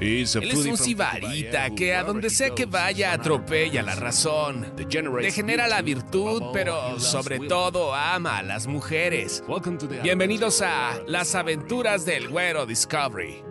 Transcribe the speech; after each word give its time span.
Él 0.00 0.22
es 0.22 0.66
un 0.66 0.76
sibarita 0.76 1.70
que 1.70 1.94
a 1.94 2.02
donde 2.02 2.28
sea 2.30 2.50
que 2.50 2.66
vaya 2.66 3.12
atropella 3.12 3.82
la 3.82 3.94
razón, 3.94 4.74
degenera 4.76 5.68
la 5.68 5.82
virtud, 5.82 6.42
pero 6.52 6.98
sobre 6.98 7.40
todo 7.40 7.94
ama 7.94 8.38
a 8.38 8.42
las 8.42 8.66
mujeres. 8.66 9.42
Bienvenidos 10.02 10.62
a 10.62 11.00
Las 11.06 11.34
aventuras 11.34 12.04
del 12.04 12.28
güero 12.28 12.66
Discovery. 12.66 13.42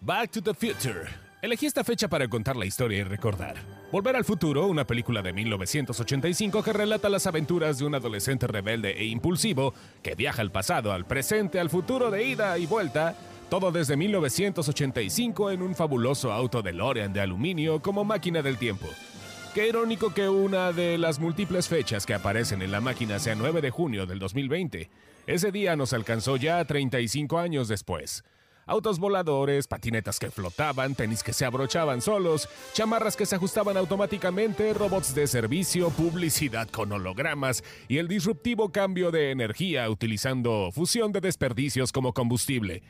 Back 0.00 0.30
to 0.30 0.40
the 0.40 0.54
Future. 0.54 1.25
Elegí 1.42 1.66
esta 1.66 1.84
fecha 1.84 2.08
para 2.08 2.28
contar 2.28 2.56
la 2.56 2.64
historia 2.64 2.98
y 2.98 3.02
recordar. 3.04 3.56
Volver 3.92 4.16
al 4.16 4.24
futuro, 4.24 4.66
una 4.66 4.86
película 4.86 5.20
de 5.20 5.34
1985 5.34 6.62
que 6.62 6.72
relata 6.72 7.10
las 7.10 7.26
aventuras 7.26 7.78
de 7.78 7.84
un 7.84 7.94
adolescente 7.94 8.46
rebelde 8.46 8.92
e 8.98 9.04
impulsivo 9.04 9.74
que 10.02 10.14
viaja 10.14 10.40
al 10.40 10.50
pasado, 10.50 10.92
al 10.92 11.04
presente, 11.04 11.60
al 11.60 11.68
futuro 11.68 12.10
de 12.10 12.24
ida 12.24 12.56
y 12.56 12.64
vuelta, 12.64 13.14
todo 13.50 13.70
desde 13.70 13.98
1985 13.98 15.50
en 15.50 15.60
un 15.60 15.74
fabuloso 15.74 16.32
auto 16.32 16.62
de 16.62 16.72
Lorean 16.72 17.12
de 17.12 17.20
aluminio 17.20 17.82
como 17.82 18.02
máquina 18.02 18.40
del 18.40 18.56
tiempo. 18.56 18.86
Qué 19.54 19.68
irónico 19.68 20.14
que 20.14 20.30
una 20.30 20.72
de 20.72 20.96
las 20.96 21.18
múltiples 21.18 21.68
fechas 21.68 22.06
que 22.06 22.14
aparecen 22.14 22.62
en 22.62 22.70
la 22.70 22.80
máquina 22.80 23.18
sea 23.18 23.34
9 23.34 23.60
de 23.60 23.70
junio 23.70 24.06
del 24.06 24.18
2020. 24.18 24.88
Ese 25.26 25.52
día 25.52 25.76
nos 25.76 25.92
alcanzó 25.92 26.36
ya 26.36 26.64
35 26.64 27.38
años 27.38 27.68
después. 27.68 28.24
Autos 28.68 28.98
voladores, 28.98 29.68
patinetas 29.68 30.18
que 30.18 30.28
flotaban, 30.28 30.96
tenis 30.96 31.22
que 31.22 31.32
se 31.32 31.44
abrochaban 31.44 32.00
solos, 32.00 32.48
chamarras 32.72 33.14
que 33.14 33.24
se 33.24 33.36
ajustaban 33.36 33.76
automáticamente, 33.76 34.74
robots 34.74 35.14
de 35.14 35.28
servicio, 35.28 35.90
publicidad 35.90 36.68
con 36.70 36.90
hologramas 36.90 37.62
y 37.86 37.98
el 37.98 38.08
disruptivo 38.08 38.72
cambio 38.72 39.12
de 39.12 39.30
energía 39.30 39.88
utilizando 39.88 40.70
fusión 40.72 41.12
de 41.12 41.20
desperdicios 41.20 41.92
como 41.92 42.12
combustible. 42.12 42.82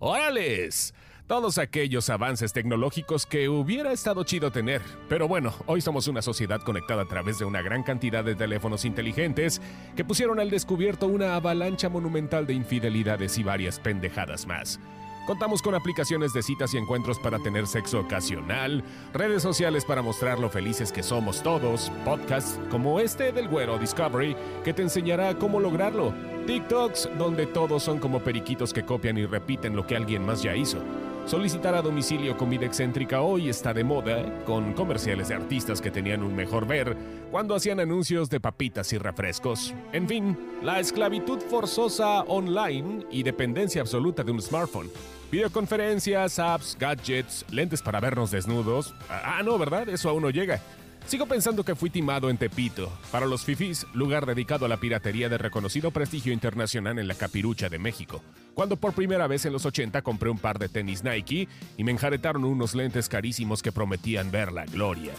¡Órales! 0.00 0.92
Todos 1.26 1.56
aquellos 1.56 2.10
avances 2.10 2.52
tecnológicos 2.52 3.24
que 3.24 3.48
hubiera 3.48 3.90
estado 3.90 4.24
chido 4.24 4.52
tener. 4.52 4.82
Pero 5.08 5.28
bueno, 5.28 5.54
hoy 5.64 5.80
somos 5.80 6.08
una 6.08 6.20
sociedad 6.20 6.60
conectada 6.60 7.04
a 7.04 7.08
través 7.08 7.38
de 7.38 7.46
una 7.46 7.62
gran 7.62 7.84
cantidad 7.84 8.22
de 8.22 8.34
teléfonos 8.34 8.84
inteligentes 8.84 9.62
que 9.96 10.04
pusieron 10.04 10.40
al 10.40 10.50
descubierto 10.50 11.06
una 11.06 11.36
avalancha 11.36 11.88
monumental 11.88 12.46
de 12.46 12.52
infidelidades 12.52 13.38
y 13.38 13.42
varias 13.42 13.80
pendejadas 13.80 14.46
más. 14.46 14.78
Contamos 15.26 15.62
con 15.62 15.76
aplicaciones 15.76 16.32
de 16.32 16.42
citas 16.42 16.74
y 16.74 16.78
encuentros 16.78 17.20
para 17.20 17.38
tener 17.38 17.68
sexo 17.68 18.00
ocasional, 18.00 18.82
redes 19.12 19.42
sociales 19.42 19.84
para 19.84 20.02
mostrar 20.02 20.40
lo 20.40 20.50
felices 20.50 20.90
que 20.90 21.04
somos 21.04 21.44
todos, 21.44 21.92
podcasts 22.04 22.58
como 22.70 22.98
este 22.98 23.30
del 23.30 23.46
Güero 23.46 23.78
Discovery 23.78 24.34
que 24.64 24.74
te 24.74 24.82
enseñará 24.82 25.38
cómo 25.38 25.60
lograrlo, 25.60 26.12
TikToks 26.46 27.10
donde 27.18 27.46
todos 27.46 27.84
son 27.84 28.00
como 28.00 28.18
periquitos 28.18 28.72
que 28.72 28.84
copian 28.84 29.16
y 29.16 29.24
repiten 29.24 29.76
lo 29.76 29.86
que 29.86 29.96
alguien 29.96 30.26
más 30.26 30.42
ya 30.42 30.56
hizo. 30.56 30.78
Solicitar 31.26 31.74
a 31.74 31.82
domicilio 31.82 32.36
comida 32.36 32.66
excéntrica 32.66 33.22
hoy 33.22 33.48
está 33.48 33.72
de 33.72 33.84
moda, 33.84 34.22
con 34.44 34.74
comerciales 34.74 35.28
de 35.28 35.34
artistas 35.34 35.80
que 35.80 35.90
tenían 35.90 36.22
un 36.22 36.34
mejor 36.34 36.66
ver 36.66 36.96
cuando 37.30 37.54
hacían 37.54 37.80
anuncios 37.80 38.28
de 38.28 38.40
papitas 38.40 38.92
y 38.92 38.98
refrescos. 38.98 39.72
En 39.92 40.08
fin, 40.08 40.36
la 40.62 40.80
esclavitud 40.80 41.38
forzosa 41.40 42.22
online 42.22 43.06
y 43.10 43.22
dependencia 43.22 43.80
absoluta 43.80 44.22
de 44.22 44.32
un 44.32 44.42
smartphone. 44.42 44.90
Videoconferencias, 45.30 46.38
apps, 46.38 46.76
gadgets, 46.78 47.46
lentes 47.50 47.80
para 47.80 48.00
vernos 48.00 48.30
desnudos. 48.30 48.94
Ah, 49.08 49.40
no, 49.42 49.56
¿verdad? 49.56 49.88
Eso 49.88 50.10
aún 50.10 50.22
no 50.22 50.30
llega. 50.30 50.60
Sigo 51.06 51.26
pensando 51.26 51.64
que 51.64 51.74
fui 51.74 51.90
timado 51.90 52.30
en 52.30 52.38
Tepito, 52.38 52.90
para 53.10 53.26
los 53.26 53.44
fifís, 53.44 53.86
lugar 53.92 54.24
dedicado 54.24 54.64
a 54.64 54.68
la 54.68 54.78
piratería 54.78 55.28
de 55.28 55.36
reconocido 55.36 55.90
prestigio 55.90 56.32
internacional 56.32 56.98
en 56.98 57.08
la 57.08 57.14
capirucha 57.14 57.68
de 57.68 57.78
México, 57.78 58.22
cuando 58.54 58.76
por 58.76 58.94
primera 58.94 59.26
vez 59.26 59.44
en 59.44 59.52
los 59.52 59.66
80 59.66 60.00
compré 60.02 60.30
un 60.30 60.38
par 60.38 60.58
de 60.58 60.68
tenis 60.68 61.04
Nike 61.04 61.48
y 61.76 61.84
me 61.84 61.92
enjaretaron 61.92 62.44
unos 62.44 62.74
lentes 62.74 63.08
carísimos 63.08 63.62
que 63.62 63.72
prometían 63.72 64.30
ver 64.30 64.52
la 64.52 64.64
gloria. 64.64 65.12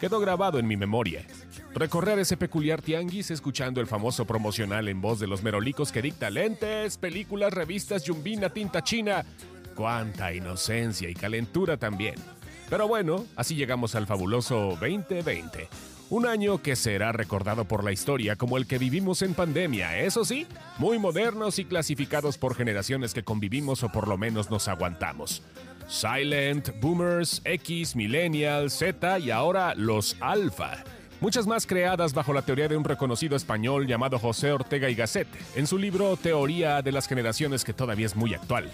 Quedó 0.00 0.18
grabado 0.20 0.58
en 0.58 0.66
mi 0.66 0.76
memoria. 0.78 1.26
Recorrer 1.74 2.18
ese 2.18 2.38
peculiar 2.38 2.80
tianguis 2.80 3.30
escuchando 3.30 3.82
el 3.82 3.86
famoso 3.86 4.24
promocional 4.24 4.88
en 4.88 5.00
voz 5.00 5.20
de 5.20 5.26
los 5.26 5.42
merolicos 5.42 5.92
que 5.92 6.00
dicta 6.00 6.30
lentes, 6.30 6.96
películas, 6.96 7.52
revistas, 7.52 8.04
yumbina, 8.04 8.48
tinta 8.48 8.82
china. 8.82 9.26
Cuánta 9.74 10.32
inocencia 10.32 11.10
y 11.10 11.14
calentura 11.14 11.76
también. 11.76 12.14
Pero 12.70 12.86
bueno, 12.86 13.26
así 13.34 13.56
llegamos 13.56 13.96
al 13.96 14.06
fabuloso 14.06 14.78
2020. 14.80 15.68
Un 16.08 16.26
año 16.26 16.62
que 16.62 16.76
será 16.76 17.10
recordado 17.10 17.64
por 17.64 17.82
la 17.82 17.90
historia 17.90 18.36
como 18.36 18.56
el 18.56 18.66
que 18.66 18.78
vivimos 18.78 19.22
en 19.22 19.34
pandemia, 19.34 19.98
eso 19.98 20.24
sí, 20.24 20.46
muy 20.78 20.98
modernos 21.00 21.58
y 21.58 21.64
clasificados 21.64 22.38
por 22.38 22.54
generaciones 22.54 23.12
que 23.12 23.24
convivimos 23.24 23.82
o 23.82 23.90
por 23.90 24.06
lo 24.06 24.16
menos 24.16 24.50
nos 24.50 24.68
aguantamos. 24.68 25.42
Silent, 25.88 26.80
Boomers, 26.80 27.42
X, 27.44 27.96
Millennial, 27.96 28.70
Z 28.70 29.18
y 29.18 29.32
ahora 29.32 29.74
los 29.74 30.16
Alpha. 30.20 30.84
Muchas 31.20 31.48
más 31.48 31.66
creadas 31.66 32.14
bajo 32.14 32.32
la 32.32 32.42
teoría 32.42 32.68
de 32.68 32.76
un 32.76 32.84
reconocido 32.84 33.36
español 33.36 33.88
llamado 33.88 34.18
José 34.18 34.52
Ortega 34.52 34.88
y 34.88 34.94
Gasset, 34.94 35.28
en 35.56 35.66
su 35.66 35.76
libro 35.76 36.16
Teoría 36.16 36.82
de 36.82 36.92
las 36.92 37.08
Generaciones 37.08 37.64
que 37.64 37.72
todavía 37.72 38.06
es 38.06 38.14
muy 38.14 38.32
actual. 38.32 38.70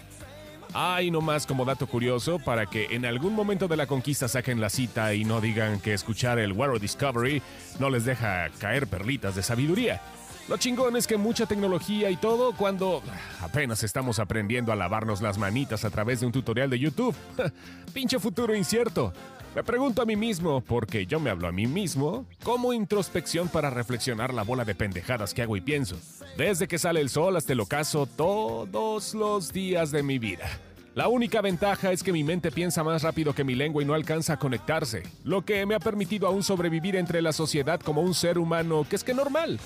Ay, 0.75 1.10
no 1.10 1.21
más 1.21 1.47
como 1.47 1.65
dato 1.65 1.87
curioso 1.87 2.38
para 2.38 2.66
que 2.66 2.87
en 2.91 3.06
algún 3.06 3.34
momento 3.34 3.69
de 3.69 3.77
la 3.77 3.87
conquista 3.87 4.28
saquen 4.28 4.60
la 4.60 4.71
cita 4.71 5.15
y 5.15 5.25
no 5.25 5.41
digan 5.41 5.81
que 5.81 5.94
escuchar 5.94 6.38
el 6.38 6.53
World 6.53 6.81
Discovery 6.81 7.43
no 7.78 7.91
les 7.91 8.04
deja 8.04 8.50
caer 8.59 8.87
perlitas 8.87 9.34
de 9.34 9.43
sabiduría. 9.43 10.03
Lo 10.49 10.57
chingón 10.57 10.95
es 10.97 11.09
que 11.09 11.17
mucha 11.17 11.45
tecnología 11.47 12.09
y 12.09 12.17
todo 12.17 12.55
cuando 12.55 13.03
apenas 13.41 13.83
estamos 13.83 14.21
aprendiendo 14.21 14.71
a 14.71 14.77
lavarnos 14.77 15.21
las 15.21 15.39
manitas 15.39 15.84
a 15.84 15.91
través 15.91 16.21
de 16.21 16.27
un 16.27 16.33
tutorial 16.33 16.71
de 16.71 16.79
YouTube. 16.79 17.17
Pinche 17.93 18.21
futuro 18.21 18.55
incierto. 18.55 19.12
Me 19.57 19.65
pregunto 19.65 20.03
a 20.03 20.07
mí 20.07 20.15
mismo, 20.15 20.61
porque 20.61 21.07
yo 21.07 21.19
me 21.19 21.31
hablo 21.31 21.49
a 21.49 21.53
mí 21.53 21.67
mismo, 21.67 22.27
como 22.45 22.73
introspección 22.73 23.49
para 23.49 23.71
reflexionar 23.71 24.34
la 24.34 24.43
bola 24.43 24.65
de 24.65 24.75
pendejadas 24.75 25.34
que 25.34 25.43
hago 25.43 25.57
y 25.57 25.62
pienso. 25.62 25.97
Desde 26.37 26.69
que 26.69 26.78
sale 26.78 27.01
el 27.01 27.09
sol 27.09 27.37
hasta 27.37 27.55
el 27.55 27.61
ocaso 27.61 28.07
todos 28.07 29.15
los 29.15 29.53
días 29.53 29.91
de 29.91 30.03
mi 30.05 30.19
vida. 30.19 30.47
La 30.95 31.09
única 31.09 31.41
ventaja 31.41 31.91
es 31.91 32.03
que 32.03 32.13
mi 32.13 32.23
mente 32.23 32.53
piensa 32.53 32.84
más 32.84 33.03
rápido 33.03 33.34
que 33.34 33.45
mi 33.45 33.55
lengua 33.55 33.83
y 33.83 33.87
no 33.87 33.95
alcanza 33.95 34.34
a 34.34 34.39
conectarse, 34.39 35.03
lo 35.25 35.45
que 35.45 35.67
me 35.67 35.75
ha 35.75 35.81
permitido 35.81 36.28
aún 36.28 36.43
sobrevivir 36.43 36.95
entre 36.95 37.21
la 37.21 37.33
sociedad 37.33 37.81
como 37.81 38.01
un 38.01 38.15
ser 38.15 38.39
humano 38.39 38.87
que 38.89 38.97
es 38.97 39.05
que 39.05 39.13
normal. 39.13 39.59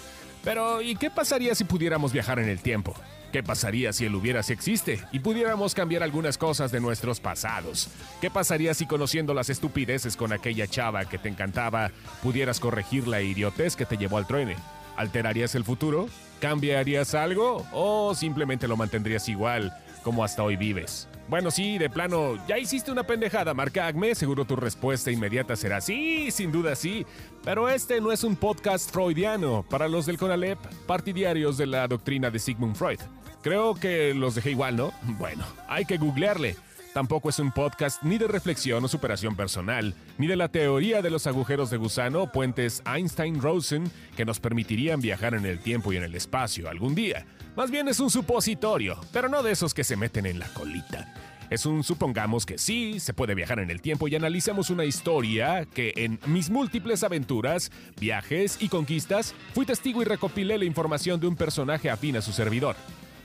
Pero, 0.45 0.81
¿y 0.83 0.97
qué 0.97 1.11
pasaría 1.11 1.55
si 1.55 1.65
pudiéramos 1.65 2.13
viajar 2.13 2.39
en 2.39 2.49
el 2.49 2.61
tiempo? 2.61 2.95
¿Qué 3.33 3.43
pasaría 3.43 3.93
si 3.93 4.05
el 4.07 4.15
hubiera 4.15 4.43
si 4.43 4.53
existe 4.53 4.99
y 5.13 5.21
pudiéramos 5.21 5.75
cambiar 5.75 6.03
algunas 6.03 6.37
cosas 6.37 6.73
de 6.73 6.81
nuestros 6.81 7.21
pasados? 7.21 7.89
¿Qué 8.21 8.31
pasaría 8.31 8.75
si 8.75 8.87
conociendo 8.87 9.35
las 9.35 9.51
estupideces 9.51 10.17
con 10.17 10.33
aquella 10.33 10.67
chava 10.67 11.05
que 11.05 11.19
te 11.19 11.29
encantaba 11.29 11.93
pudieras 12.23 12.59
corregir 12.59 13.07
la 13.07 13.21
idiotez 13.21 13.77
que 13.77 13.87
te 13.87 13.97
llevó 13.97 14.19
al 14.19 14.27
truene? 14.27 14.57
¿Alterarías 14.97 15.55
el 15.55 15.65
futuro? 15.65 16.09
¿Cambiarías 16.41 17.15
algo? 17.15 17.65
¿O 17.73 18.15
simplemente 18.15 18.67
lo 18.67 18.77
mantendrías 18.77 19.29
igual 19.29 19.73
como 20.03 20.25
hasta 20.25 20.43
hoy 20.43 20.57
vives? 20.57 21.09
Bueno, 21.29 21.53
sí, 21.53 21.79
de 21.79 21.89
plano, 21.89 22.45
ya 22.49 22.59
hiciste 22.59 22.91
una 22.91 23.05
pendejada, 23.05 23.55
marca 23.55 23.87
Acme, 23.87 24.17
seguro 24.17 24.45
tu 24.45 24.57
respuesta 24.57 25.13
inmediata 25.13 25.55
será 25.55 25.81
sí, 25.81 26.31
sin 26.33 26.51
duda 26.51 26.75
sí. 26.75 27.07
Pero 27.45 27.69
este 27.69 28.01
no 28.01 28.11
es 28.11 28.25
un 28.25 28.35
podcast 28.35 28.91
freudiano 28.91 29.65
para 29.71 29.87
los 29.87 30.07
del 30.07 30.19
CONALEP, 30.19 30.59
partidarios 30.87 31.57
de 31.57 31.67
la 31.67 31.87
doctrina 31.87 32.31
de 32.31 32.41
Sigmund 32.41 32.75
Freud. 32.75 32.99
Creo 33.43 33.75
que 33.75 34.13
los 34.13 34.35
dejé 34.35 34.51
igual, 34.51 34.77
¿no? 34.77 34.93
Bueno, 35.19 35.45
hay 35.69 35.85
que 35.85 35.99
googlearle. 35.99 36.57
Tampoco 36.93 37.29
es 37.29 37.39
un 37.39 37.53
podcast 37.53 38.03
ni 38.03 38.19
de 38.19 38.27
reflexión 38.27 38.85
o 38.85 38.89
superación 38.89 39.37
personal, 39.37 39.95
ni 40.19 40.27
de 40.27 40.35
la 40.35 40.49
teoría 40.49 41.03
de 41.03 41.11
los 41.11 41.29
agujeros 41.29 41.71
de 41.71 41.77
gusano 41.77 42.23
o 42.23 42.33
puentes 42.33 42.83
Einstein-Rosen 42.85 43.89
que 44.17 44.25
nos 44.25 44.41
permitirían 44.41 45.01
viajar 45.01 45.35
en 45.35 45.47
el 45.47 45.61
tiempo 45.61 45.93
y 45.93 45.99
en 45.99 46.03
el 46.03 46.17
espacio 46.17 46.69
algún 46.69 46.97
día. 46.97 47.27
Más 47.55 47.71
bien 47.71 47.87
es 47.87 48.01
un 48.01 48.11
supositorio, 48.11 48.99
pero 49.13 49.29
no 49.29 49.45
de 49.45 49.53
esos 49.53 49.73
que 49.73 49.85
se 49.85 49.97
meten 49.97 50.27
en 50.27 50.41
la 50.41 50.49
colita. 50.49 51.15
Es 51.49 51.65
un 51.65 51.85
supongamos 51.85 52.45
que 52.45 52.59
sí, 52.59 52.99
se 52.99 53.15
puede 53.15 53.37
viajar 53.37 53.61
en 53.61 53.71
el 53.71 53.81
tiempo 53.81 54.09
y 54.09 54.17
analizamos 54.17 54.69
una 54.69 54.85
historia 54.85 55.67
que 55.67 55.93
en 55.97 56.19
mis 56.27 56.51
múltiples 56.51 57.05
aventuras, 57.05 57.71
viajes 58.01 58.57
y 58.61 58.69
conquistas 58.69 59.35
fui 59.55 59.65
testigo 59.65 60.03
y 60.03 60.05
recopilé 60.07 60.59
la 60.59 60.65
información 60.65 61.21
de 61.21 61.29
un 61.29 61.37
personaje 61.37 61.89
afín 61.89 62.17
a 62.17 62.23
su 62.23 62.33
servidor. 62.33 62.75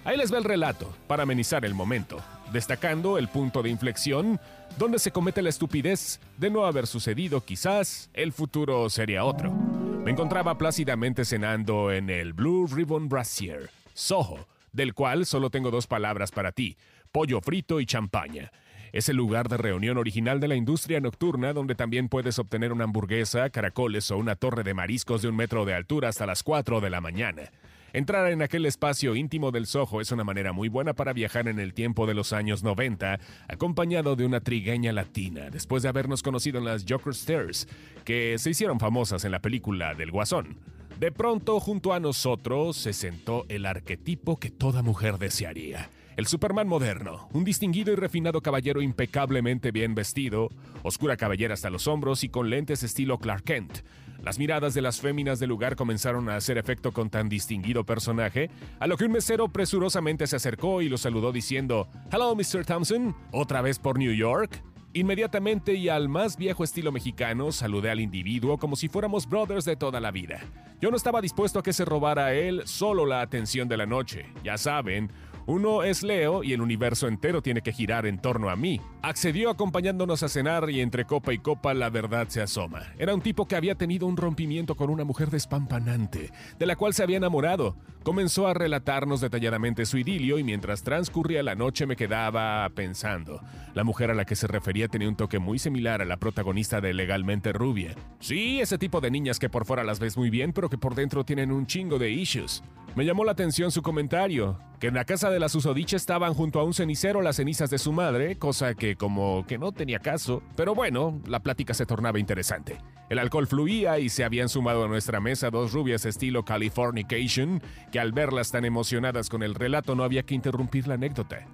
Ahí 0.06 0.18
les 0.18 0.32
va 0.32 0.38
el 0.38 0.44
relato, 0.44 0.96
para 1.08 1.24
amenizar 1.24 1.66
el 1.66 1.74
momento, 1.74 2.22
destacando 2.52 3.18
el 3.18 3.28
punto 3.28 3.64
de 3.64 3.70
inflexión 3.70 4.40
donde 4.78 5.00
se 5.00 5.12
comete 5.12 5.42
la 5.42 5.50
estupidez 5.50 6.20
de 6.38 6.50
no 6.50 6.66
haber 6.66 6.88
sucedido 6.88 7.42
quizás 7.44 8.10
el 8.14 8.34
futuro 8.34 8.90
sería 8.90 9.24
otro. 9.24 9.52
Me 9.52 10.12
encontraba 10.12 10.58
plácidamente 10.58 11.26
cenando 11.26 11.92
en 11.92 12.10
el 12.10 12.34
Blue 12.34 12.68
Ribbon 12.68 13.10
Brassier, 13.10 13.70
Soho, 13.94 14.48
del 14.72 14.94
cual 14.94 15.26
solo 15.26 15.50
tengo 15.50 15.72
dos 15.72 15.88
palabras 15.88 16.32
para 16.32 16.52
ti, 16.52 16.78
pollo 17.12 17.42
frito 17.42 17.80
y 17.80 17.86
champaña. 17.86 18.52
Es 18.92 19.10
el 19.10 19.18
lugar 19.18 19.50
de 19.50 19.58
reunión 19.58 19.98
original 19.98 20.40
de 20.40 20.48
la 20.48 20.56
industria 20.56 21.00
nocturna 21.00 21.54
donde 21.54 21.76
también 21.76 22.08
puedes 22.08 22.40
obtener 22.40 22.72
una 22.72 22.86
hamburguesa, 22.86 23.50
caracoles 23.50 24.10
o 24.12 24.18
una 24.18 24.36
torre 24.36 24.64
de 24.64 24.74
mariscos 24.74 25.22
de 25.22 25.28
un 25.28 25.36
metro 25.36 25.66
de 25.66 25.74
altura 25.74 26.10
hasta 26.10 26.26
las 26.26 26.44
4 26.44 26.80
de 26.82 26.90
la 26.90 27.02
mañana. 27.02 27.52
Entrar 27.96 28.30
en 28.30 28.42
aquel 28.42 28.66
espacio 28.66 29.16
íntimo 29.16 29.52
del 29.52 29.68
Soho 29.68 30.02
es 30.02 30.12
una 30.12 30.26
manera 30.26 30.52
muy 30.52 30.68
buena 30.68 30.92
para 30.96 31.14
viajar 31.14 31.48
en 31.48 31.60
el 31.60 31.74
tiempo 31.74 32.06
de 32.06 32.14
los 32.14 32.34
años 32.34 32.62
90, 32.62 33.22
acompañado 33.48 34.18
de 34.18 34.26
una 34.26 34.42
trigueña 34.42 34.92
latina, 34.92 35.50
después 35.50 35.82
de 35.82 35.88
habernos 35.88 36.22
conocido 36.22 36.58
en 36.58 36.66
las 36.66 36.84
Joker 36.86 37.14
Stairs, 37.14 37.70
que 38.04 38.38
se 38.38 38.50
hicieron 38.50 38.82
famosas 38.82 39.24
en 39.24 39.32
la 39.32 39.40
película 39.40 39.94
del 39.94 40.12
Guasón. 40.12 40.58
De 41.00 41.14
pronto, 41.14 41.62
junto 41.62 41.94
a 41.94 42.02
nosotros, 42.02 42.76
se 42.76 42.92
sentó 42.92 43.46
el 43.48 43.66
arquetipo 43.66 44.42
que 44.42 44.52
toda 44.52 44.82
mujer 44.82 45.18
desearía. 45.18 45.90
El 46.18 46.28
Superman 46.28 46.68
moderno, 46.68 47.30
un 47.32 47.46
distinguido 47.46 47.94
y 47.94 47.96
refinado 47.96 48.42
caballero 48.42 48.82
impecablemente 48.82 49.72
bien 49.72 49.96
vestido, 49.96 50.50
oscura 50.84 51.16
cabellera 51.16 51.54
hasta 51.54 51.70
los 51.70 51.88
hombros 51.88 52.26
y 52.26 52.30
con 52.30 52.50
lentes 52.50 52.84
estilo 52.84 53.20
Clark 53.20 53.44
Kent. 53.44 53.84
Las 54.26 54.40
miradas 54.40 54.74
de 54.74 54.82
las 54.82 55.00
féminas 55.00 55.40
del 55.40 55.50
lugar 55.50 55.76
comenzaron 55.76 56.30
a 56.30 56.36
hacer 56.36 56.58
efecto 56.58 56.92
con 56.92 57.12
tan 57.12 57.30
distinguido 57.30 57.86
personaje, 57.86 58.50
a 58.80 58.88
lo 58.88 58.98
que 58.98 59.06
un 59.06 59.12
mesero 59.12 59.50
presurosamente 59.50 60.26
se 60.26 60.36
acercó 60.36 60.82
y 60.82 60.90
lo 60.90 60.98
saludó 60.98 61.32
diciendo, 61.32 61.88
Hello, 62.12 62.36
Mr. 62.36 62.66
Thompson, 62.66 63.16
¿otra 63.32 63.62
vez 63.62 63.78
por 63.78 64.00
New 64.00 64.12
York? 64.16 64.64
Inmediatamente 64.94 65.76
y 65.76 65.90
al 65.90 66.10
más 66.10 66.38
viejo 66.38 66.64
estilo 66.64 66.92
mexicano, 66.92 67.52
saludé 67.52 67.92
al 67.92 68.00
individuo 68.00 68.58
como 68.58 68.76
si 68.76 68.88
fuéramos 68.88 69.30
brothers 69.30 69.64
de 69.64 69.76
toda 69.76 70.00
la 70.00 70.10
vida. 70.10 70.40
Yo 70.82 70.90
no 70.90 70.98
estaba 70.98 71.22
dispuesto 71.22 71.60
a 71.60 71.64
que 71.64 71.74
se 71.74 71.86
robara 71.86 72.26
a 72.26 72.34
él 72.34 72.64
solo 72.66 73.06
la 73.06 73.22
atención 73.22 73.68
de 73.68 73.78
la 73.78 73.86
noche. 73.86 74.26
Ya 74.44 74.58
saben, 74.58 75.12
uno 75.48 75.84
es 75.84 76.02
Leo 76.02 76.44
y 76.44 76.54
el 76.54 76.62
universo 76.62 77.08
entero 77.08 77.42
tiene 77.42 77.62
que 77.62 77.72
girar 77.72 78.06
en 78.06 78.20
torno 78.20 78.50
a 78.50 78.56
mí. 78.56 78.82
Accedió 79.02 79.50
acompañándonos 79.50 80.24
a 80.24 80.30
cenar 80.30 80.70
y 80.70 80.82
entre 80.82 81.06
copa 81.06 81.34
y 81.34 81.38
copa 81.38 81.74
la 81.74 81.90
verdad 81.90 82.28
se 82.30 82.42
asoma. 82.42 82.84
Era 82.98 83.14
un 83.14 83.22
tipo 83.22 83.48
que 83.48 83.56
había 83.56 83.76
tenido 83.76 84.08
un 84.08 84.18
rompimiento 84.18 84.76
con 84.76 84.90
una 84.90 85.04
mujer 85.04 85.30
despampanante, 85.30 86.32
de 86.58 86.66
la 86.66 86.76
cual 86.76 86.94
se 86.94 87.04
había 87.04 87.18
enamorado. 87.18 87.76
Comenzó 88.06 88.48
a 88.48 88.54
relatarnos 88.54 89.20
detalladamente 89.20 89.84
su 89.88 89.98
idilio 89.98 90.38
y 90.38 90.44
mientras 90.44 90.84
transcurría 90.84 91.42
la 91.42 91.56
noche 91.56 91.88
me 91.88 91.96
quedaba 91.96 92.70
pensando. 92.70 93.42
La 93.74 93.84
mujer 93.84 94.12
a 94.12 94.14
la 94.14 94.26
que 94.26 94.36
se 94.36 94.46
refería 94.46 94.88
tenía 94.88 95.10
un 95.10 95.16
toque 95.16 95.40
muy 95.40 95.58
similar 95.58 96.04
a 96.04 96.06
la 96.06 96.18
protagonista 96.18 96.82
de 96.82 96.94
Legalmente 96.94 97.52
Rubia. 97.52 97.96
Sí, 98.20 98.62
ese 98.62 98.78
tipo 98.78 99.02
de 99.02 99.10
niñas 99.10 99.40
que 99.40 99.50
por 99.50 99.66
fuera 99.66 99.84
las 99.84 100.00
ves 100.00 100.18
muy 100.18 100.30
bien, 100.30 100.54
pero 100.54 100.70
que 100.70 100.78
por 100.78 100.94
dentro 100.94 101.26
tienen 101.26 101.52
un 101.52 101.66
chingo 101.66 101.98
de 101.98 102.12
issues. 102.12 102.62
Me 102.96 103.06
llamó 103.06 103.26
la 103.26 103.32
atención 103.32 103.72
su 103.72 103.82
comentario, 103.82 104.60
que 104.80 104.88
en 104.88 104.94
la 104.94 105.06
casa 105.06 105.32
de 105.32 105.40
la 105.40 105.50
susodicha 105.50 105.98
estaban 105.98 106.36
junto 106.36 106.60
a 106.60 106.64
un 106.64 106.76
cenicero 106.76 107.24
las 107.24 107.38
cenizas 107.38 107.72
de 107.72 107.80
su 107.80 107.92
madre, 107.92 108.38
cosa 108.38 108.76
que 108.76 108.98
como 108.98 109.48
que 109.48 109.58
no 109.58 109.72
tenía 109.72 109.98
caso, 109.98 110.44
pero 110.56 110.76
bueno, 110.76 111.20
la 111.26 111.42
plática 111.42 111.74
se 111.74 111.88
tornaba 111.88 112.20
interesante. 112.20 112.78
El 113.10 113.20
alcohol 113.20 113.46
fluía 113.46 114.00
y 114.00 114.10
se 114.10 114.24
habían 114.24 114.50
sumado 114.50 114.84
a 114.84 114.88
nuestra 114.88 115.20
mesa 115.20 115.52
dos 115.52 115.74
rubias 115.74 116.06
estilo 116.06 116.44
Californication, 116.44 117.62
que 117.92 118.00
al 118.00 118.12
verlas 118.12 118.52
tan 118.52 118.66
emocionadas 118.66 119.30
con 119.30 119.44
el 119.44 119.54
relato 119.54 119.96
no 119.96 120.04
había 120.04 120.24
que 120.24 120.34
interrumpir 120.34 120.88
la 120.88 120.96
anécdota. 120.96 121.46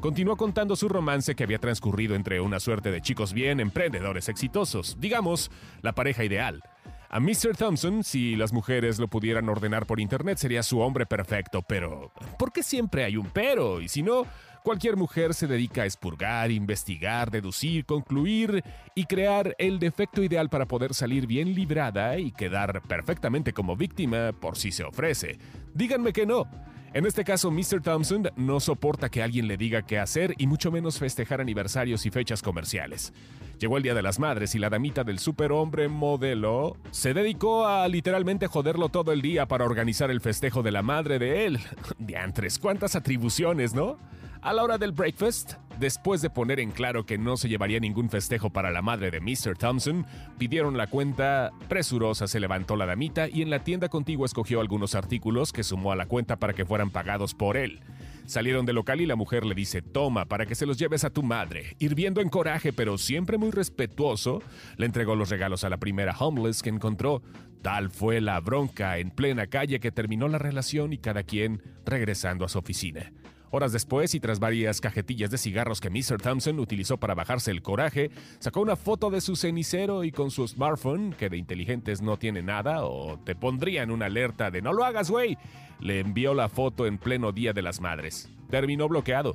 Continuó 0.00 0.36
contando 0.36 0.76
su 0.76 0.88
romance 0.88 1.34
que 1.34 1.44
había 1.44 1.58
transcurrido 1.58 2.14
entre 2.14 2.40
una 2.40 2.60
suerte 2.60 2.90
de 2.90 3.00
chicos 3.02 3.32
bien 3.32 3.60
emprendedores 3.60 4.28
exitosos, 4.28 4.96
digamos, 5.00 5.50
la 5.82 5.94
pareja 5.94 6.24
ideal. 6.24 6.62
A 7.08 7.20
Mr. 7.20 7.56
Thompson, 7.56 8.02
si 8.02 8.34
las 8.34 8.52
mujeres 8.52 8.98
lo 8.98 9.08
pudieran 9.08 9.48
ordenar 9.48 9.86
por 9.86 10.00
internet, 10.00 10.38
sería 10.38 10.62
su 10.62 10.80
hombre 10.80 11.06
perfecto, 11.06 11.62
pero 11.62 12.12
¿por 12.38 12.52
qué 12.52 12.62
siempre 12.62 13.04
hay 13.04 13.16
un 13.16 13.26
pero? 13.26 13.80
Y 13.80 13.88
si 13.88 14.02
no, 14.02 14.26
cualquier 14.64 14.96
mujer 14.96 15.32
se 15.32 15.46
dedica 15.46 15.82
a 15.82 15.84
expurgar, 15.84 16.50
investigar, 16.50 17.30
deducir, 17.30 17.84
concluir 17.84 18.64
y 18.96 19.04
crear 19.04 19.54
el 19.58 19.78
defecto 19.78 20.22
ideal 20.22 20.50
para 20.50 20.66
poder 20.66 20.94
salir 20.94 21.28
bien 21.28 21.54
librada 21.54 22.18
y 22.18 22.32
quedar 22.32 22.82
perfectamente 22.82 23.52
como 23.52 23.76
víctima 23.76 24.32
por 24.32 24.56
si 24.56 24.72
se 24.72 24.82
ofrece. 24.82 25.38
Díganme 25.74 26.12
que 26.12 26.26
no. 26.26 26.48
En 26.94 27.04
este 27.04 27.24
caso, 27.24 27.50
Mr. 27.50 27.82
Thompson 27.82 28.30
no 28.36 28.58
soporta 28.60 29.10
que 29.10 29.22
alguien 29.22 29.48
le 29.48 29.56
diga 29.56 29.82
qué 29.82 29.98
hacer 29.98 30.34
y 30.38 30.46
mucho 30.46 30.70
menos 30.72 30.98
festejar 30.98 31.40
aniversarios 31.40 32.06
y 32.06 32.10
fechas 32.10 32.42
comerciales. 32.42 33.12
Llegó 33.58 33.76
el 33.76 33.82
Día 33.82 33.94
de 33.94 34.02
las 34.02 34.18
Madres 34.18 34.54
y 34.54 34.58
la 34.58 34.70
damita 34.70 35.04
del 35.04 35.18
superhombre 35.18 35.88
modelo 35.88 36.76
se 36.90 37.14
dedicó 37.14 37.66
a 37.66 37.86
literalmente 37.88 38.46
joderlo 38.46 38.88
todo 38.88 39.12
el 39.12 39.22
día 39.22 39.46
para 39.46 39.64
organizar 39.64 40.10
el 40.10 40.20
festejo 40.20 40.62
de 40.62 40.72
la 40.72 40.82
madre 40.82 41.18
de 41.18 41.46
él. 41.46 41.58
Diantres, 41.98 42.58
cuántas 42.58 42.96
atribuciones, 42.96 43.74
¿no? 43.74 43.98
A 44.42 44.52
la 44.52 44.62
hora 44.62 44.78
del 44.78 44.92
breakfast, 44.92 45.54
después 45.78 46.22
de 46.22 46.30
poner 46.30 46.60
en 46.60 46.70
claro 46.70 47.06
que 47.06 47.18
no 47.18 47.36
se 47.36 47.48
llevaría 47.48 47.80
ningún 47.80 48.10
festejo 48.10 48.50
para 48.50 48.70
la 48.70 48.82
madre 48.82 49.10
de 49.10 49.20
Mr. 49.20 49.56
Thompson, 49.56 50.06
pidieron 50.38 50.76
la 50.76 50.86
cuenta, 50.88 51.52
presurosa 51.68 52.26
se 52.26 52.40
levantó 52.40 52.76
la 52.76 52.86
damita 52.86 53.28
y 53.28 53.42
en 53.42 53.50
la 53.50 53.64
tienda 53.64 53.88
contigua 53.88 54.26
escogió 54.26 54.60
algunos 54.60 54.94
artículos 54.94 55.52
que 55.52 55.64
sumó 55.64 55.92
a 55.92 55.96
la 55.96 56.06
cuenta 56.06 56.36
para 56.36 56.52
que 56.52 56.64
fueran 56.64 56.90
pagados 56.90 57.34
por 57.34 57.56
él. 57.56 57.80
Salieron 58.26 58.66
del 58.66 58.74
local 58.74 59.00
y 59.00 59.06
la 59.06 59.14
mujer 59.14 59.46
le 59.46 59.54
dice, 59.54 59.82
toma, 59.82 60.24
para 60.24 60.46
que 60.46 60.56
se 60.56 60.66
los 60.66 60.78
lleves 60.78 61.04
a 61.04 61.10
tu 61.10 61.22
madre. 61.22 61.76
Hirviendo 61.78 62.20
en 62.20 62.28
coraje, 62.28 62.72
pero 62.72 62.98
siempre 62.98 63.38
muy 63.38 63.52
respetuoso, 63.52 64.42
le 64.76 64.86
entregó 64.86 65.14
los 65.14 65.30
regalos 65.30 65.62
a 65.62 65.68
la 65.68 65.76
primera 65.76 66.16
homeless 66.18 66.60
que 66.60 66.70
encontró. 66.70 67.22
Tal 67.62 67.88
fue 67.90 68.20
la 68.20 68.40
bronca 68.40 68.98
en 68.98 69.10
plena 69.10 69.46
calle 69.46 69.78
que 69.78 69.92
terminó 69.92 70.26
la 70.26 70.38
relación 70.38 70.92
y 70.92 70.98
cada 70.98 71.22
quien 71.22 71.62
regresando 71.84 72.44
a 72.44 72.48
su 72.48 72.58
oficina. 72.58 73.12
Horas 73.50 73.72
después, 73.72 74.14
y 74.14 74.20
tras 74.20 74.40
varias 74.40 74.80
cajetillas 74.80 75.30
de 75.30 75.38
cigarros 75.38 75.80
que 75.80 75.90
Mr. 75.90 76.20
Thompson 76.20 76.58
utilizó 76.58 76.98
para 76.98 77.14
bajarse 77.14 77.50
el 77.50 77.62
coraje, 77.62 78.10
sacó 78.38 78.60
una 78.60 78.76
foto 78.76 79.10
de 79.10 79.20
su 79.20 79.36
cenicero 79.36 80.04
y 80.04 80.10
con 80.10 80.30
su 80.30 80.46
smartphone, 80.46 81.12
que 81.12 81.28
de 81.28 81.36
inteligentes 81.36 82.02
no 82.02 82.18
tiene 82.18 82.42
nada, 82.42 82.84
o 82.84 83.18
te 83.24 83.36
pondrían 83.36 83.90
una 83.90 84.06
alerta 84.06 84.50
de 84.50 84.62
no 84.62 84.72
lo 84.72 84.84
hagas, 84.84 85.10
güey, 85.10 85.38
le 85.80 86.00
envió 86.00 86.34
la 86.34 86.48
foto 86.48 86.86
en 86.86 86.98
pleno 86.98 87.32
Día 87.32 87.52
de 87.52 87.62
las 87.62 87.80
Madres. 87.80 88.28
Terminó 88.50 88.88
bloqueado. 88.88 89.34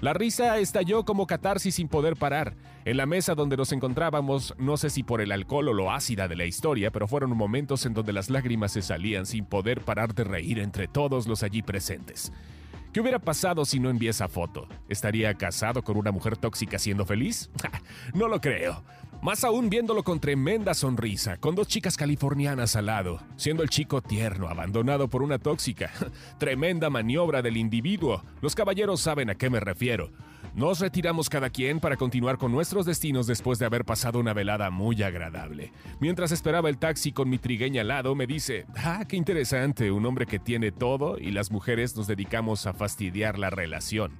La 0.00 0.12
risa 0.12 0.58
estalló 0.58 1.04
como 1.04 1.26
catarsis 1.26 1.76
sin 1.76 1.88
poder 1.88 2.16
parar. 2.16 2.54
En 2.84 2.98
la 2.98 3.06
mesa 3.06 3.34
donde 3.34 3.56
nos 3.56 3.72
encontrábamos, 3.72 4.54
no 4.58 4.76
sé 4.76 4.90
si 4.90 5.02
por 5.02 5.22
el 5.22 5.32
alcohol 5.32 5.68
o 5.68 5.72
lo 5.72 5.90
ácida 5.90 6.28
de 6.28 6.36
la 6.36 6.44
historia, 6.44 6.90
pero 6.90 7.08
fueron 7.08 7.34
momentos 7.34 7.86
en 7.86 7.94
donde 7.94 8.12
las 8.12 8.28
lágrimas 8.28 8.72
se 8.72 8.82
salían 8.82 9.24
sin 9.24 9.46
poder 9.46 9.80
parar 9.80 10.14
de 10.14 10.24
reír 10.24 10.58
entre 10.58 10.88
todos 10.88 11.26
los 11.26 11.42
allí 11.42 11.62
presentes. 11.62 12.32
¿Qué 12.94 13.00
hubiera 13.00 13.18
pasado 13.18 13.64
si 13.64 13.80
no 13.80 13.90
envié 13.90 14.10
esa 14.10 14.28
foto? 14.28 14.68
¿Estaría 14.88 15.34
casado 15.34 15.82
con 15.82 15.96
una 15.96 16.12
mujer 16.12 16.36
tóxica 16.36 16.78
siendo 16.78 17.04
feliz? 17.04 17.50
no 18.14 18.28
lo 18.28 18.40
creo. 18.40 18.84
Más 19.20 19.42
aún 19.42 19.68
viéndolo 19.68 20.04
con 20.04 20.20
tremenda 20.20 20.74
sonrisa, 20.74 21.38
con 21.38 21.56
dos 21.56 21.66
chicas 21.66 21.96
californianas 21.96 22.76
al 22.76 22.86
lado, 22.86 23.20
siendo 23.34 23.64
el 23.64 23.68
chico 23.68 24.00
tierno, 24.00 24.48
abandonado 24.48 25.08
por 25.10 25.24
una 25.24 25.40
tóxica. 25.40 25.90
tremenda 26.38 26.88
maniobra 26.88 27.42
del 27.42 27.56
individuo. 27.56 28.22
Los 28.40 28.54
caballeros 28.54 29.00
saben 29.00 29.28
a 29.28 29.34
qué 29.34 29.50
me 29.50 29.58
refiero. 29.58 30.12
Nos 30.54 30.78
retiramos 30.78 31.28
cada 31.28 31.50
quien 31.50 31.80
para 31.80 31.96
continuar 31.96 32.38
con 32.38 32.52
nuestros 32.52 32.86
destinos 32.86 33.26
después 33.26 33.58
de 33.58 33.66
haber 33.66 33.84
pasado 33.84 34.20
una 34.20 34.32
velada 34.32 34.70
muy 34.70 35.02
agradable. 35.02 35.72
Mientras 35.98 36.30
esperaba 36.30 36.68
el 36.68 36.78
taxi 36.78 37.10
con 37.10 37.28
mi 37.28 37.38
trigueña 37.38 37.80
al 37.80 37.88
lado, 37.88 38.14
me 38.14 38.28
dice, 38.28 38.64
ah, 38.76 39.04
qué 39.08 39.16
interesante, 39.16 39.90
un 39.90 40.06
hombre 40.06 40.26
que 40.26 40.38
tiene 40.38 40.70
todo 40.70 41.18
y 41.18 41.32
las 41.32 41.50
mujeres 41.50 41.96
nos 41.96 42.06
dedicamos 42.06 42.68
a 42.68 42.72
fastidiar 42.72 43.36
la 43.36 43.50
relación. 43.50 44.12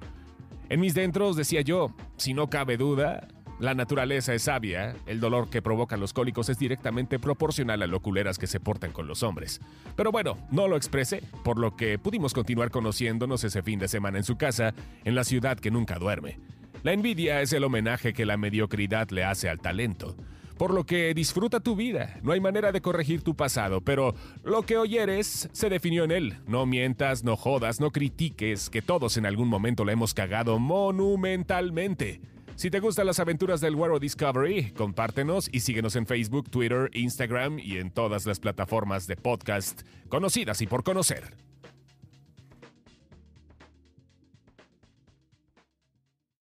En 0.67 0.81
mis 0.81 0.93
dentros 0.93 1.37
decía 1.37 1.61
yo, 1.61 1.95
si 2.17 2.33
no 2.33 2.49
cabe 2.49 2.75
duda, 2.75 3.29
la 3.59 3.73
naturaleza 3.73 4.33
es 4.33 4.43
sabia, 4.43 4.95
el 5.05 5.19
dolor 5.19 5.49
que 5.49 5.61
provocan 5.61 5.99
los 5.99 6.11
cólicos 6.11 6.49
es 6.49 6.59
directamente 6.59 7.19
proporcional 7.19 7.81
a 7.81 7.87
lo 7.87 8.01
culeras 8.01 8.37
que 8.37 8.47
se 8.47 8.59
portan 8.59 8.91
con 8.91 9.07
los 9.07 9.23
hombres. 9.23 9.61
Pero 9.95 10.11
bueno, 10.11 10.37
no 10.51 10.67
lo 10.67 10.75
expresé, 10.75 11.23
por 11.43 11.57
lo 11.57 11.75
que 11.75 11.97
pudimos 11.97 12.33
continuar 12.33 12.69
conociéndonos 12.69 13.43
ese 13.43 13.63
fin 13.63 13.79
de 13.79 13.87
semana 13.87 14.17
en 14.17 14.25
su 14.25 14.37
casa, 14.37 14.73
en 15.05 15.15
la 15.15 15.23
ciudad 15.23 15.57
que 15.57 15.71
nunca 15.71 15.97
duerme. 15.97 16.37
La 16.83 16.91
envidia 16.91 17.41
es 17.41 17.53
el 17.53 17.63
homenaje 17.63 18.13
que 18.13 18.25
la 18.25 18.37
mediocridad 18.37 19.09
le 19.09 19.23
hace 19.23 19.49
al 19.49 19.59
talento. 19.59 20.15
Por 20.57 20.73
lo 20.73 20.85
que 20.85 21.13
disfruta 21.13 21.59
tu 21.59 21.75
vida, 21.75 22.19
no 22.23 22.31
hay 22.31 22.39
manera 22.39 22.71
de 22.71 22.81
corregir 22.81 23.21
tu 23.21 23.35
pasado, 23.35 23.81
pero 23.81 24.15
lo 24.43 24.63
que 24.63 24.77
hoy 24.77 24.97
eres 24.97 25.49
se 25.51 25.69
definió 25.69 26.03
en 26.03 26.11
él. 26.11 26.37
No 26.47 26.65
mientas, 26.65 27.23
no 27.23 27.35
jodas, 27.35 27.79
no 27.79 27.91
critiques, 27.91 28.69
que 28.69 28.81
todos 28.81 29.17
en 29.17 29.25
algún 29.25 29.49
momento 29.49 29.83
le 29.83 29.93
hemos 29.93 30.13
cagado 30.13 30.59
monumentalmente. 30.59 32.21
Si 32.55 32.69
te 32.69 32.79
gustan 32.79 33.05
las 33.05 33.19
aventuras 33.19 33.59
del 33.59 33.75
World 33.75 34.01
Discovery, 34.01 34.71
compártenos 34.71 35.49
y 35.51 35.59
síguenos 35.59 35.97
en 35.97 36.07
Facebook, 36.07 36.49
Twitter, 36.49 36.89
Instagram 36.93 37.59
y 37.59 37.79
en 37.79 37.91
todas 37.91 38.25
las 38.25 38.39
plataformas 38.39 39.07
de 39.07 39.17
podcast 39.17 39.81
conocidas 40.07 40.61
y 40.61 40.67
por 40.67 40.83
conocer. 40.83 41.35